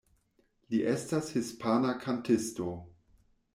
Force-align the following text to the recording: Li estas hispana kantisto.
Li 0.73 0.79
estas 0.91 1.29
hispana 1.35 1.93
kantisto. 2.07 2.73